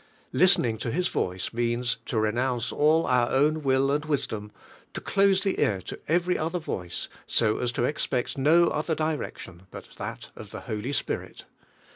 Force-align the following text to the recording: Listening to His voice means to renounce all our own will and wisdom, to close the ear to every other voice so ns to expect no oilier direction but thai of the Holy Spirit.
Listening 0.33 0.79
to 0.79 0.89
His 0.89 1.09
voice 1.09 1.53
means 1.53 1.97
to 2.07 2.17
renounce 2.19 2.71
all 2.71 3.05
our 3.05 3.29
own 3.29 3.61
will 3.61 3.91
and 3.91 4.03
wisdom, 4.03 4.51
to 4.95 4.99
close 4.99 5.41
the 5.43 5.59
ear 5.61 5.79
to 5.83 5.99
every 6.07 6.39
other 6.39 6.57
voice 6.57 7.07
so 7.27 7.59
ns 7.59 7.71
to 7.73 7.83
expect 7.83 8.35
no 8.35 8.65
oilier 8.71 8.95
direction 8.95 9.67
but 9.69 9.89
thai 9.95 10.17
of 10.35 10.49
the 10.49 10.61
Holy 10.61 10.91
Spirit. 10.91 11.45